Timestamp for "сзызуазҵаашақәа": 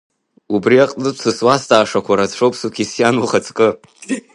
1.21-2.17